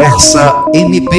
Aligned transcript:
Conversa 0.00 0.64
MP. 0.72 1.14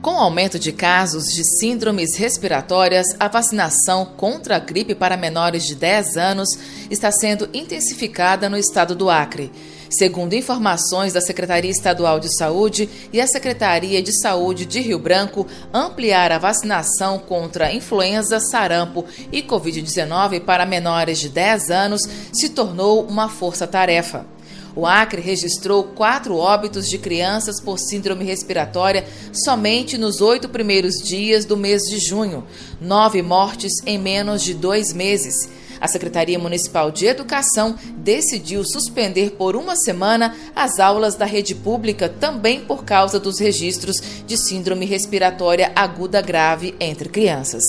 Com 0.00 0.12
o 0.12 0.18
aumento 0.18 0.56
de 0.56 0.70
casos 0.70 1.34
de 1.34 1.42
síndromes 1.42 2.14
respiratórias, 2.14 3.08
a 3.18 3.26
vacinação 3.26 4.06
contra 4.16 4.54
a 4.54 4.60
gripe 4.60 4.94
para 4.94 5.16
menores 5.16 5.64
de 5.64 5.74
10 5.74 6.16
anos 6.16 6.48
está 6.88 7.10
sendo 7.10 7.48
intensificada 7.52 8.48
no 8.48 8.56
estado 8.56 8.94
do 8.94 9.10
Acre. 9.10 9.50
Segundo 9.90 10.34
informações 10.34 11.12
da 11.12 11.20
Secretaria 11.20 11.72
Estadual 11.72 12.20
de 12.20 12.32
Saúde 12.38 12.88
e 13.12 13.20
a 13.20 13.26
Secretaria 13.26 14.00
de 14.00 14.12
Saúde 14.12 14.64
de 14.64 14.80
Rio 14.80 15.00
Branco, 15.00 15.44
ampliar 15.72 16.30
a 16.30 16.38
vacinação 16.38 17.18
contra 17.18 17.72
influenza, 17.72 18.38
sarampo 18.38 19.04
e 19.32 19.42
Covid-19 19.42 20.38
para 20.42 20.64
menores 20.64 21.18
de 21.18 21.30
10 21.30 21.70
anos 21.70 22.02
se 22.32 22.50
tornou 22.50 23.04
uma 23.04 23.28
força-tarefa. 23.28 24.33
O 24.76 24.86
Acre 24.86 25.20
registrou 25.20 25.84
quatro 25.84 26.36
óbitos 26.36 26.88
de 26.88 26.98
crianças 26.98 27.60
por 27.60 27.78
síndrome 27.78 28.24
respiratória 28.24 29.06
somente 29.32 29.96
nos 29.96 30.20
oito 30.20 30.48
primeiros 30.48 30.96
dias 30.96 31.44
do 31.44 31.56
mês 31.56 31.82
de 31.82 31.98
junho, 31.98 32.44
nove 32.80 33.22
mortes 33.22 33.72
em 33.86 33.98
menos 33.98 34.42
de 34.42 34.52
dois 34.52 34.92
meses. 34.92 35.48
A 35.84 35.86
Secretaria 35.86 36.38
Municipal 36.38 36.90
de 36.90 37.04
Educação 37.04 37.76
decidiu 37.98 38.64
suspender 38.64 39.32
por 39.32 39.54
uma 39.54 39.76
semana 39.76 40.34
as 40.56 40.80
aulas 40.80 41.14
da 41.14 41.26
rede 41.26 41.54
pública 41.54 42.08
também 42.08 42.60
por 42.60 42.86
causa 42.86 43.20
dos 43.20 43.38
registros 43.38 44.00
de 44.26 44.34
síndrome 44.38 44.86
respiratória 44.86 45.70
aguda 45.76 46.22
grave 46.22 46.74
entre 46.80 47.10
crianças. 47.10 47.62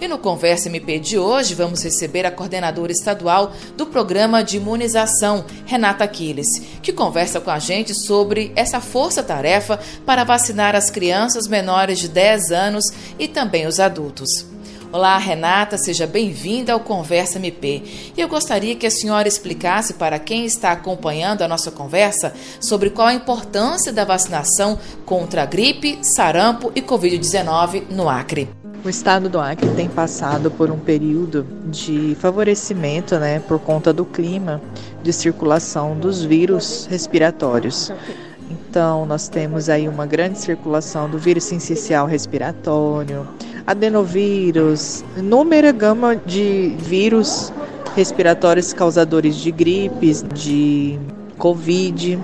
E 0.00 0.06
no 0.06 0.16
Conversa 0.16 0.68
MP 0.68 1.00
de 1.00 1.18
hoje 1.18 1.56
vamos 1.56 1.82
receber 1.82 2.24
a 2.24 2.30
coordenadora 2.30 2.92
estadual 2.92 3.52
do 3.76 3.86
programa 3.86 4.44
de 4.44 4.58
imunização, 4.58 5.44
Renata 5.64 6.04
Aquiles, 6.04 6.46
que 6.80 6.92
conversa 6.92 7.40
com 7.40 7.50
a 7.50 7.58
gente 7.58 7.92
sobre 7.94 8.52
essa 8.54 8.80
força-tarefa 8.80 9.80
para 10.06 10.22
vacinar 10.22 10.76
as 10.76 10.88
crianças 10.88 11.48
menores 11.48 11.98
de 11.98 12.06
10 12.06 12.52
anos 12.52 12.84
e 13.18 13.26
também 13.26 13.66
os 13.66 13.80
adultos. 13.80 14.54
Olá, 14.96 15.18
Renata, 15.18 15.76
seja 15.76 16.06
bem-vinda 16.06 16.72
ao 16.72 16.80
Conversa 16.80 17.36
MP. 17.36 17.82
E 18.16 18.18
eu 18.18 18.26
gostaria 18.26 18.74
que 18.74 18.86
a 18.86 18.90
senhora 18.90 19.28
explicasse 19.28 19.92
para 19.92 20.18
quem 20.18 20.46
está 20.46 20.72
acompanhando 20.72 21.42
a 21.42 21.48
nossa 21.48 21.70
conversa 21.70 22.32
sobre 22.58 22.88
qual 22.88 23.08
a 23.08 23.12
importância 23.12 23.92
da 23.92 24.06
vacinação 24.06 24.78
contra 25.04 25.42
a 25.42 25.44
gripe, 25.44 25.98
sarampo 26.00 26.72
e 26.74 26.80
Covid-19 26.80 27.90
no 27.90 28.08
Acre. 28.08 28.48
O 28.82 28.88
estado 28.88 29.28
do 29.28 29.38
Acre 29.38 29.68
tem 29.76 29.86
passado 29.86 30.50
por 30.50 30.70
um 30.70 30.78
período 30.78 31.46
de 31.66 32.16
favorecimento, 32.18 33.18
né, 33.18 33.38
por 33.40 33.58
conta 33.58 33.92
do 33.92 34.06
clima, 34.06 34.62
de 35.02 35.12
circulação 35.12 35.94
dos 35.94 36.24
vírus 36.24 36.86
respiratórios. 36.88 37.92
Então, 38.50 39.04
nós 39.06 39.28
temos 39.28 39.68
aí 39.68 39.88
uma 39.88 40.06
grande 40.06 40.38
circulação 40.38 41.08
do 41.08 41.18
vírus 41.18 41.44
sincicial 41.44 42.06
respiratório, 42.06 43.26
adenovírus, 43.66 45.04
inúmera 45.16 45.72
gama 45.72 46.14
de 46.14 46.74
vírus 46.78 47.52
respiratórios 47.96 48.72
causadores 48.72 49.36
de 49.36 49.50
gripes, 49.50 50.24
de 50.34 50.98
Covid. 51.38 52.18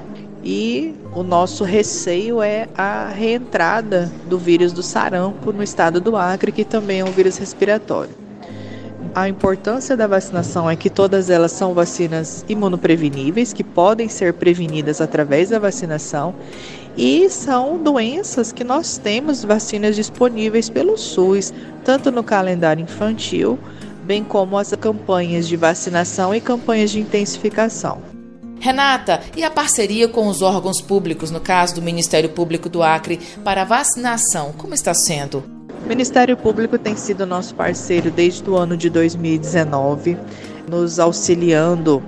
E 0.45 0.95
o 1.15 1.23
nosso 1.23 1.65
receio 1.65 2.43
é 2.43 2.69
a 2.77 3.09
reentrada 3.09 4.11
do 4.29 4.39
vírus 4.39 4.73
do 4.73 4.83
sarampo 4.83 5.53
no 5.53 5.63
estado 5.63 6.01
do 6.01 6.17
Acre, 6.17 6.53
que 6.53 6.65
também 6.65 7.01
é 7.01 7.05
um 7.05 7.11
vírus 7.13 7.37
respiratório. 7.37 8.15
A 9.15 9.29
importância 9.29 9.95
da 9.95 10.07
vacinação 10.07 10.71
é 10.71 10.75
que 10.75 10.89
todas 10.89 11.29
elas 11.29 11.53
são 11.53 11.75
vacinas 11.75 12.47
imunopreveníveis, 12.49 13.53
que 13.53 13.63
podem 13.63 14.09
ser 14.09 14.33
prevenidas 14.33 15.03
através 15.03 15.51
da 15.51 15.59
vacinação, 15.59 16.35
e 16.97 17.29
são 17.29 17.77
doenças 17.77 18.53
que 18.53 18.65
nós 18.65 18.97
temos 18.97 19.45
vacinas 19.45 19.97
disponíveis 19.97 20.71
pelo 20.71 20.97
SUS, 20.97 21.53
tanto 21.85 22.11
no 22.11 22.25
calendário 22.25 22.83
infantil, 22.83 23.59
bem 24.03 24.25
como 24.25 24.57
as 24.57 24.73
campanhas 24.73 25.47
de 25.47 25.57
vacinação 25.57 26.35
e 26.35 26.41
campanhas 26.41 26.91
de 26.91 27.01
intensificação. 27.01 28.01
Renata, 28.61 29.21
e 29.37 29.45
a 29.45 29.51
parceria 29.51 30.09
com 30.09 30.27
os 30.27 30.41
órgãos 30.41 30.81
públicos, 30.81 31.31
no 31.31 31.41
caso 31.41 31.75
do 31.75 31.83
Ministério 31.83 32.31
Público 32.31 32.71
do 32.71 32.83
Acre, 32.83 33.21
para 33.45 33.61
a 33.61 33.67
vacinação, 33.67 34.55
como 34.57 34.73
está 34.73 34.95
sendo? 34.95 35.52
O 35.85 35.89
Ministério 35.89 36.37
Público 36.37 36.79
tem 36.79 36.97
sido 36.97 37.27
nosso 37.27 37.55
parceiro 37.55 38.11
desde 38.11 38.49
o 38.49 38.57
ano 38.57 38.77
de 38.77 38.89
2019, 38.89 40.17
nos 40.69 41.01
auxiliando 41.01 42.01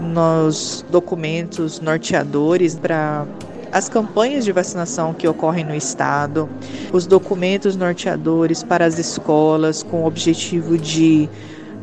nos 0.00 0.84
documentos 0.90 1.80
norteadores 1.80 2.74
para 2.74 3.24
as 3.70 3.88
campanhas 3.88 4.44
de 4.44 4.50
vacinação 4.50 5.14
que 5.14 5.26
ocorrem 5.26 5.64
no 5.64 5.74
estado, 5.74 6.48
os 6.92 7.06
documentos 7.06 7.76
norteadores 7.76 8.62
para 8.64 8.84
as 8.84 8.98
escolas 8.98 9.82
com 9.84 10.02
o 10.02 10.06
objetivo 10.06 10.76
de 10.76 11.28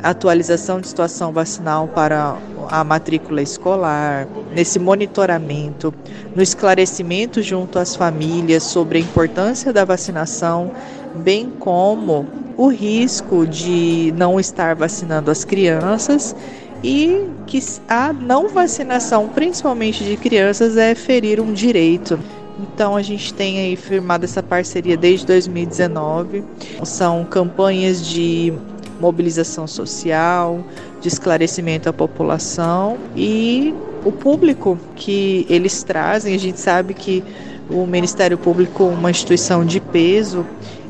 atualização 0.03 0.79
de 0.79 0.87
situação 0.87 1.31
vacinal 1.31 1.87
para 1.87 2.37
a 2.69 2.83
matrícula 2.83 3.41
escolar, 3.41 4.27
nesse 4.53 4.79
monitoramento, 4.79 5.93
no 6.35 6.41
esclarecimento 6.41 7.41
junto 7.41 7.79
às 7.79 7.95
famílias 7.95 8.63
sobre 8.63 8.99
a 8.99 9.01
importância 9.01 9.73
da 9.73 9.83
vacinação, 9.83 10.71
bem 11.15 11.51
como 11.59 12.27
o 12.57 12.67
risco 12.67 13.47
de 13.47 14.13
não 14.17 14.39
estar 14.39 14.75
vacinando 14.75 15.31
as 15.31 15.45
crianças 15.45 16.35
e 16.83 17.25
que 17.45 17.59
a 17.87 18.13
não 18.13 18.49
vacinação, 18.49 19.27
principalmente 19.27 20.03
de 20.03 20.15
crianças, 20.17 20.77
é 20.77 20.95
ferir 20.95 21.39
um 21.39 21.53
direito. 21.53 22.19
Então 22.59 22.95
a 22.95 23.01
gente 23.01 23.33
tem 23.33 23.59
aí 23.59 23.75
firmado 23.75 24.25
essa 24.25 24.43
parceria 24.43 24.97
desde 24.97 25.25
2019. 25.25 26.43
São 26.83 27.23
campanhas 27.23 28.05
de 28.05 28.53
mobilização 28.99 29.65
social, 29.65 30.61
de 30.99 31.07
esclarecimento 31.07 31.87
à 31.87 31.93
população 31.93 32.97
e 33.15 33.73
o 34.03 34.11
público 34.11 34.77
que 34.95 35.45
eles 35.49 35.83
trazem. 35.83 36.35
A 36.35 36.39
gente 36.39 36.59
sabe 36.59 36.93
que 36.93 37.23
o 37.69 37.85
Ministério 37.85 38.37
Público 38.37 38.83
é 38.83 38.87
uma 38.87 39.11
instituição 39.11 39.63
de 39.63 39.79
peso 39.79 40.45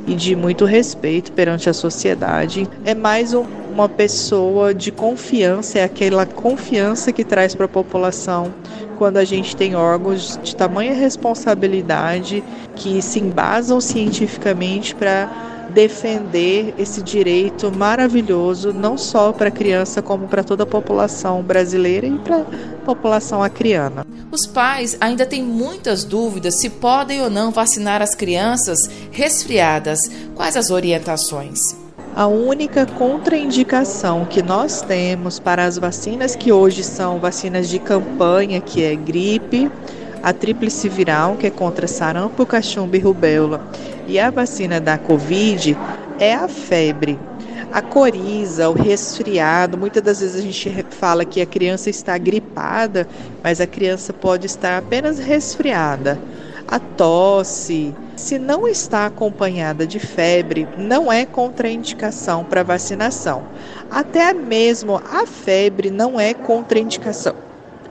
e 0.10 0.16
de 0.16 0.36
muito 0.36 0.66
respeito 0.66 1.32
perante 1.32 1.70
a 1.70 1.74
sociedade. 1.74 2.68
É 2.84 2.96
mais 2.96 3.32
um, 3.32 3.46
uma 3.72 3.88
pessoa 3.88 4.74
de 4.74 4.92
confiança, 4.92 5.78
é 5.78 5.84
aquela 5.84 6.26
confiança 6.26 7.14
que 7.14 7.24
traz 7.24 7.54
para 7.54 7.66
a 7.66 7.70
população 7.70 8.52
quando 8.98 9.18
a 9.18 9.24
gente 9.24 9.56
tem 9.56 9.76
órgãos 9.76 10.38
de 10.44 10.56
tamanha 10.56 10.94
responsabilidade 10.94 12.44
que 12.76 13.02
se 13.04 13.20
embasam 13.20 13.80
cientificamente 13.80 14.96
para 14.96 15.30
defender 15.70 16.74
esse 16.78 17.02
direito 17.02 17.72
maravilhoso, 17.72 18.74
não 18.74 18.98
só 18.98 19.32
para 19.32 19.50
a 19.50 19.52
criança, 19.52 20.02
como 20.02 20.28
para 20.28 20.44
toda 20.44 20.64
a 20.64 20.68
população 20.68 21.42
brasileira 21.42 22.08
e 22.08 22.18
para 22.20 22.38
a 22.38 22.46
população 22.86 23.44
acriana. 23.44 24.06
Os 24.32 24.46
pais 24.46 24.98
ainda 25.00 25.26
têm 25.26 25.44
muitas 25.44 26.04
dúvidas 26.04 26.60
se 26.60 26.70
podem 26.70 27.22
ou 27.22 27.30
não 27.30 27.52
vacinar 27.52 28.02
as 28.02 28.14
crianças 28.14 28.90
resfriadas. 29.12 30.00
Quais 30.36 30.56
as 30.56 30.70
orientações? 30.70 31.76
A 32.16 32.28
única 32.28 32.86
contraindicação 32.86 34.26
que 34.26 34.42
nós 34.42 34.82
temos 34.82 35.40
para 35.40 35.64
as 35.66 35.78
vacinas 35.78 36.36
que 36.36 36.52
hoje 36.52 36.84
são 36.84 37.20
vacinas 37.20 37.70
de 37.70 37.80
campanha, 37.80 38.60
que 38.60 38.84
é 38.84 38.96
gripe, 38.96 39.72
a 40.22 40.34
tríplice 40.34 40.90
viral, 40.90 41.36
que 41.36 41.48
é 41.48 41.50
contra 41.50 41.88
sarampo, 41.88 42.46
cachumba 42.46 42.98
e 42.98 43.00
rubéola, 43.00 43.62
e 44.08 44.20
a 44.20 44.30
vacina 44.30 44.80
da 44.80 44.98
Covid 44.98 45.78
é 46.20 46.34
a 46.34 46.48
febre. 46.48 47.20
A 47.72 47.82
coriza, 47.82 48.70
o 48.70 48.74
resfriado, 48.74 49.78
muitas 49.78 50.02
das 50.02 50.20
vezes 50.22 50.36
a 50.36 50.42
gente 50.42 50.86
fala 50.90 51.24
que 51.24 51.40
a 51.40 51.46
criança 51.46 51.90
está 51.90 52.18
gripada, 52.18 53.08
mas 53.44 53.62
a 53.62 53.68
criança 53.68 54.12
pode 54.12 54.48
estar 54.48 54.78
apenas 54.78 55.20
resfriada. 55.20 56.20
A 56.68 56.80
tosse, 56.80 57.94
se 58.16 58.38
não 58.38 58.68
está 58.68 59.06
acompanhada 59.06 59.88
de 59.88 60.00
febre, 60.00 60.68
não 60.78 61.12
é 61.12 61.26
contraindicação 61.26 62.44
para 62.44 62.64
vacinação. 62.64 63.44
Até 63.90 64.34
mesmo 64.34 65.02
a 65.12 65.26
febre 65.26 65.90
não 65.90 66.20
é 66.20 66.34
contraindicação 66.34 67.36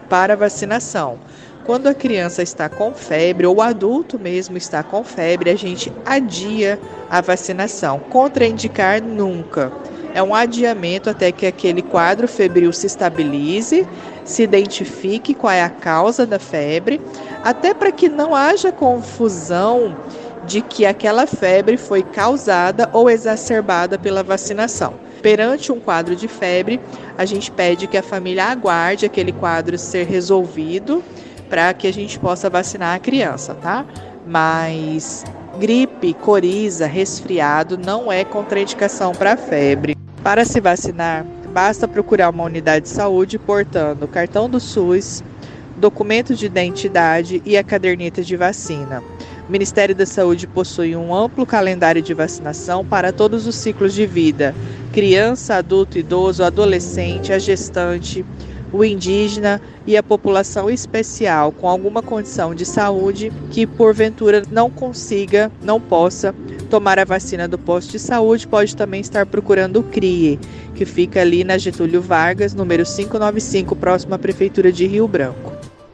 para 0.08 0.36
vacinação. 0.36 1.18
Quando 1.68 1.86
a 1.86 1.92
criança 1.92 2.42
está 2.42 2.66
com 2.66 2.94
febre 2.94 3.46
ou 3.46 3.56
o 3.56 3.60
adulto 3.60 4.18
mesmo 4.18 4.56
está 4.56 4.82
com 4.82 5.04
febre, 5.04 5.50
a 5.50 5.54
gente 5.54 5.92
adia 6.02 6.80
a 7.10 7.20
vacinação. 7.20 7.98
Contraindicar 7.98 9.02
nunca. 9.02 9.70
É 10.14 10.22
um 10.22 10.34
adiamento 10.34 11.10
até 11.10 11.30
que 11.30 11.44
aquele 11.44 11.82
quadro 11.82 12.26
febril 12.26 12.72
se 12.72 12.86
estabilize, 12.86 13.86
se 14.24 14.44
identifique 14.44 15.34
qual 15.34 15.52
é 15.52 15.62
a 15.62 15.68
causa 15.68 16.24
da 16.24 16.38
febre, 16.38 17.02
até 17.44 17.74
para 17.74 17.92
que 17.92 18.08
não 18.08 18.34
haja 18.34 18.72
confusão 18.72 19.94
de 20.46 20.62
que 20.62 20.86
aquela 20.86 21.26
febre 21.26 21.76
foi 21.76 22.02
causada 22.02 22.88
ou 22.94 23.10
exacerbada 23.10 23.98
pela 23.98 24.22
vacinação. 24.22 24.94
Perante 25.20 25.70
um 25.70 25.78
quadro 25.78 26.16
de 26.16 26.28
febre, 26.28 26.80
a 27.18 27.26
gente 27.26 27.50
pede 27.50 27.86
que 27.86 27.98
a 27.98 28.02
família 28.02 28.44
aguarde 28.44 29.04
aquele 29.04 29.32
quadro 29.32 29.76
ser 29.76 30.06
resolvido 30.06 31.04
para 31.48 31.72
que 31.74 31.86
a 31.86 31.92
gente 31.92 32.18
possa 32.18 32.50
vacinar 32.50 32.94
a 32.94 32.98
criança, 32.98 33.54
tá? 33.54 33.84
Mas 34.26 35.24
gripe, 35.58 36.14
coriza, 36.14 36.86
resfriado 36.86 37.78
não 37.78 38.12
é 38.12 38.24
contraindicação 38.24 39.12
para 39.12 39.36
febre. 39.36 39.96
Para 40.22 40.44
se 40.44 40.60
vacinar, 40.60 41.24
basta 41.52 41.88
procurar 41.88 42.30
uma 42.30 42.44
unidade 42.44 42.84
de 42.84 42.90
saúde 42.90 43.38
portando 43.38 44.06
cartão 44.06 44.48
do 44.48 44.60
SUS, 44.60 45.24
documento 45.76 46.34
de 46.34 46.46
identidade 46.46 47.42
e 47.44 47.56
a 47.56 47.64
caderneta 47.64 48.22
de 48.22 48.36
vacina. 48.36 49.02
O 49.48 49.50
Ministério 49.50 49.94
da 49.94 50.04
Saúde 50.04 50.46
possui 50.46 50.94
um 50.94 51.14
amplo 51.14 51.46
calendário 51.46 52.02
de 52.02 52.12
vacinação 52.12 52.84
para 52.84 53.12
todos 53.12 53.46
os 53.46 53.54
ciclos 53.54 53.94
de 53.94 54.04
vida: 54.04 54.54
criança, 54.92 55.54
adulto, 55.54 55.98
idoso, 55.98 56.44
adolescente, 56.44 57.32
a 57.32 57.38
gestante, 57.38 58.24
o 58.72 58.84
indígena 58.84 59.60
e 59.86 59.96
a 59.96 60.02
população 60.02 60.68
especial 60.70 61.52
com 61.52 61.68
alguma 61.68 62.02
condição 62.02 62.54
de 62.54 62.64
saúde 62.64 63.32
que 63.50 63.66
porventura 63.66 64.42
não 64.50 64.70
consiga, 64.70 65.50
não 65.62 65.80
possa 65.80 66.34
tomar 66.68 66.98
a 66.98 67.04
vacina 67.04 67.48
do 67.48 67.58
posto 67.58 67.92
de 67.92 67.98
saúde, 67.98 68.46
pode 68.46 68.76
também 68.76 69.00
estar 69.00 69.24
procurando 69.26 69.80
o 69.80 69.82
CRIE, 69.82 70.38
que 70.74 70.84
fica 70.84 71.20
ali 71.20 71.42
na 71.44 71.56
Getúlio 71.56 72.02
Vargas, 72.02 72.54
número 72.54 72.84
595, 72.84 73.74
próximo 73.74 74.14
à 74.14 74.18
prefeitura 74.18 74.70
de 74.70 74.86
Rio 74.86 75.08
Branco. 75.08 75.47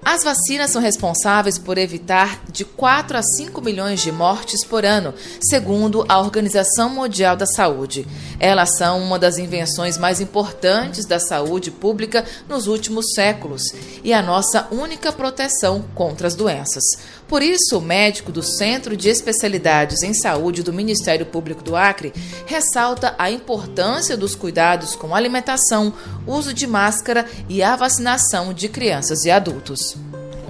As 0.05 0.23
vacinas 0.23 0.71
são 0.71 0.83
responsáveis 0.83 1.57
por 1.57 1.79
evitar 1.79 2.45
de 2.53 2.63
4 2.63 3.17
a 3.17 3.23
5 3.23 3.63
milhões 3.63 4.03
de 4.03 4.13
mortes 4.13 4.63
por 4.63 4.85
ano, 4.85 5.15
segundo 5.41 6.05
a 6.07 6.21
Organização 6.21 6.91
Mundial 6.91 7.35
da 7.37 7.47
Saúde. 7.47 8.07
Elas 8.39 8.77
são 8.77 9.01
uma 9.01 9.19
das 9.19 9.39
invenções 9.39 9.97
mais 9.97 10.21
importantes 10.21 11.07
da 11.07 11.19
saúde 11.19 11.71
pública 11.71 12.23
nos 12.47 12.67
últimos 12.67 13.15
séculos 13.15 13.63
e 14.05 14.13
a 14.13 14.21
nossa 14.21 14.69
única 14.71 15.11
proteção 15.11 15.83
contra 15.95 16.27
as 16.27 16.35
doenças. 16.35 16.85
Por 17.27 17.43
isso, 17.43 17.79
o 17.79 17.81
médico 17.81 18.31
do 18.31 18.43
Centro 18.43 18.97
de 18.97 19.09
Especialidades 19.09 20.03
em 20.03 20.13
Saúde 20.13 20.63
do 20.63 20.73
Ministério 20.73 21.25
Público 21.25 21.63
do 21.63 21.75
Acre 21.75 22.13
ressalta 22.45 23.15
a 23.19 23.31
importância 23.31 24.17
dos 24.17 24.35
cuidados 24.35 24.95
com 24.95 25.15
alimentação, 25.15 25.95
uso 26.27 26.53
de 26.53 26.67
máscara 26.67 27.25
e 27.49 27.63
a 27.63 27.75
vacinação 27.75 28.53
de 28.53 28.69
crianças 28.69 29.25
e 29.25 29.31
adultos. 29.31 29.94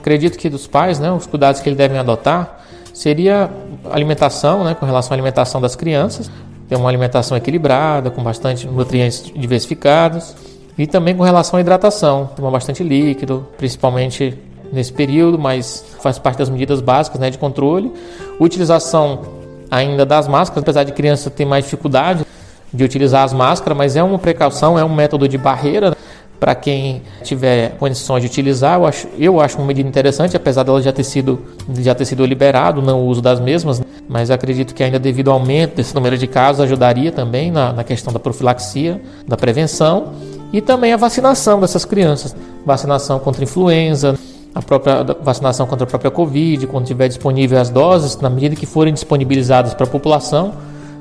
Acredito 0.05 0.37
que 0.37 0.51
dos 0.51 0.67
pais, 0.67 1.01
né, 1.01 1.11
os 1.11 1.27
cuidados 1.27 1.63
que 1.63 1.69
eles 1.71 1.79
devem 1.79 1.97
adotar 1.97 2.61
seria 2.93 3.49
alimentação, 3.91 4.63
né, 4.63 4.75
com 4.75 4.85
relação 4.85 5.13
à 5.13 5.15
alimentação 5.15 5.63
das 5.63 5.75
crianças, 5.75 6.31
ter 6.69 6.77
uma 6.77 6.91
alimentação 6.91 7.35
equilibrada, 7.39 8.11
com 8.11 8.23
bastante 8.23 8.67
nutrientes 8.67 9.33
diversificados, 9.35 10.37
e 10.77 10.87
também 10.87 11.17
com 11.17 11.23
relação 11.23 11.57
à 11.57 11.63
hidratação, 11.63 12.29
tomar 12.37 12.51
bastante 12.51 12.83
líquido, 12.85 13.49
principalmente 13.57 14.39
nesse 14.71 14.93
período, 14.93 15.39
mas 15.39 15.83
faz 16.03 16.19
parte 16.19 16.37
das 16.37 16.51
medidas 16.51 16.83
básicas 16.83 17.19
né, 17.19 17.31
de 17.31 17.39
controle. 17.39 17.91
Utilização 18.39 19.23
ainda 19.71 20.05
das 20.05 20.29
máscaras, 20.29 20.63
apesar 20.63 20.85
de 20.85 20.93
criança 20.93 21.31
ter 21.31 21.47
mais 21.47 21.65
dificuldade 21.65 22.27
de 22.71 22.85
utilizar 22.85 23.25
as 23.25 23.33
máscaras, 23.33 23.79
mas 23.79 23.97
é 23.97 24.03
uma 24.03 24.19
precaução, 24.19 24.79
é 24.79 24.85
um 24.85 24.95
método 24.95 25.27
de 25.27 25.39
barreira 25.39 25.97
para 26.45 26.55
quem 26.55 27.01
tiver 27.23 27.71
condições 27.79 28.21
de 28.21 28.27
utilizar. 28.27 28.79
Eu 28.79 28.85
acho, 28.85 29.09
eu 29.19 29.41
acho 29.41 29.57
uma 29.57 29.67
medida 29.67 29.89
interessante, 29.89 30.37
apesar 30.37 30.63
dela 30.63 30.83
já 30.83 30.93
ter 30.93 31.03
sido 31.03 31.41
já 31.79 31.95
ter 31.95 32.05
sido 32.05 32.27
liberado 32.27 32.83
não 32.83 33.01
o 33.01 33.07
uso 33.07 33.23
das 33.23 33.41
mesmas, 33.41 33.83
mas 34.07 34.31
acredito 34.31 34.75
que 34.75 34.83
ainda 34.83 34.99
devido 34.99 35.31
ao 35.31 35.39
aumento 35.39 35.77
desse 35.77 35.95
número 35.95 36.19
de 36.19 36.27
casos 36.27 36.61
ajudaria 36.61 37.11
também 37.11 37.51
na, 37.51 37.73
na 37.73 37.83
questão 37.83 38.13
da 38.13 38.19
profilaxia, 38.19 39.01
da 39.27 39.39
prevenção 39.39 40.13
e 40.53 40.61
também 40.61 40.93
a 40.93 40.99
vacinação 40.99 41.59
dessas 41.59 41.87
crianças, 41.87 42.37
vacinação 42.67 43.19
contra 43.19 43.43
influenza, 43.43 44.15
a 44.55 44.61
própria 44.61 45.03
vacinação 45.23 45.67
contra 45.67 45.85
a 45.85 45.89
própria 45.89 46.11
Covid, 46.11 46.67
quando 46.67 46.85
tiver 46.85 47.09
disponível 47.09 47.59
as 47.59 47.71
doses, 47.71 48.19
na 48.19 48.29
medida 48.29 48.55
que 48.55 48.67
forem 48.67 48.93
disponibilizadas 48.93 49.73
para 49.73 49.87
a 49.87 49.89
população, 49.89 50.53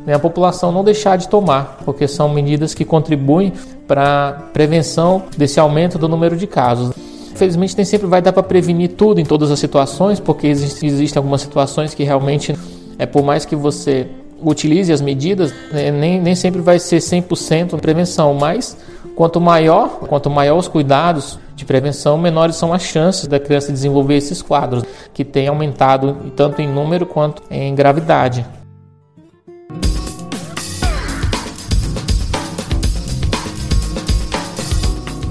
né, 0.06 0.14
a 0.14 0.20
população 0.20 0.72
não 0.72 0.84
deixar 0.84 1.18
de 1.18 1.28
tomar, 1.28 1.80
porque 1.86 2.08
são 2.08 2.30
medidas 2.30 2.74
que 2.74 2.86
contribuem 2.86 3.54
para 3.88 4.30
a 4.30 4.32
prevenção 4.34 5.24
desse 5.38 5.60
aumento 5.60 5.98
do 5.98 6.08
número 6.08 6.36
de 6.38 6.48
casos. 6.48 6.94
Infelizmente, 7.32 7.76
nem 7.76 7.86
sempre 7.86 8.08
vai 8.08 8.22
dar 8.22 8.32
para 8.32 8.44
prevenir 8.44 8.92
tudo 8.92 9.20
em 9.20 9.26
todas 9.26 9.50
as 9.50 9.60
situações, 9.60 10.20
porque 10.20 10.48
existem, 10.48 11.18
algumas 11.18 11.42
situações 11.42 11.94
que 11.94 12.04
realmente, 12.04 12.56
é 13.00 13.06
por 13.06 13.24
mais 13.24 13.44
que 13.46 13.56
você 13.56 14.08
utilize 14.42 14.92
as 14.92 15.02
medidas, 15.02 15.54
né, 15.72 15.90
nem, 15.90 16.22
nem 16.22 16.36
sempre 16.36 16.62
vai 16.62 16.78
ser 16.78 16.98
100% 16.98 17.80
prevenção, 17.80 18.34
mas 18.34 18.78
quanto 19.16 19.40
maior, 19.40 20.00
quanto 20.08 20.30
maior 20.30 20.58
os 20.58 20.68
cuidados 20.68 21.40
de 21.56 21.66
prevenção, 21.66 22.18
menores 22.18 22.56
são 22.56 22.74
as 22.74 22.84
chances 22.84 23.26
da 23.26 23.40
criança 23.40 23.72
desenvolver 23.72 24.16
esses 24.16 24.42
quadros, 24.42 24.84
que 25.14 25.24
têm 25.24 25.48
aumentado 25.48 26.32
tanto 26.36 26.62
em 26.62 26.68
número 26.68 27.06
quanto 27.06 27.42
em 27.50 27.74
gravidade. 27.74 28.46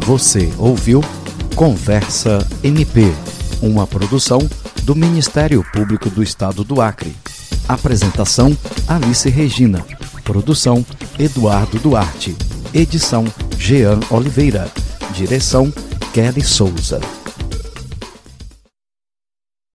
Você 0.04 0.52
ouviu 0.58 1.00
Conversa 1.54 2.44
MP, 2.64 3.12
uma 3.62 3.86
produção 3.86 4.40
do 4.82 4.96
Ministério 4.96 5.64
Público 5.72 6.10
do 6.10 6.22
Estado 6.22 6.64
do 6.64 6.80
Acre. 6.80 7.14
Apresentação 7.68 8.56
Alice 8.88 9.28
Regina. 9.28 9.84
Produção 10.24 10.84
Eduardo 11.18 11.78
Duarte. 11.78 12.34
Edição 12.74 13.24
Jean 13.56 14.00
Oliveira. 14.10 14.68
Direção 15.14 15.72
Kelly 16.12 16.42
Souza. 16.42 17.00